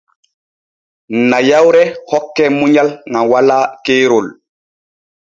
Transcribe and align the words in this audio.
Nayawre 1.29 1.83
hokke 2.09 2.43
munyal 2.57 2.89
ŋal 3.11 3.25
walaa 3.31 3.65
keerol. 3.85 4.27